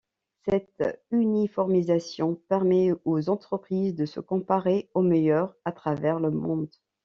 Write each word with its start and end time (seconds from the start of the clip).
Cette 0.49 0.81
uniformisation 1.11 2.33
permet 2.49 2.89
aux 3.05 3.29
entreprises 3.29 3.93
de 3.93 4.07
se 4.07 4.19
comparer 4.19 4.89
aux 4.95 5.03
meilleures 5.03 5.53
à 5.63 5.71
travers 5.71 6.19
le 6.19 6.31
monde. 6.31 6.71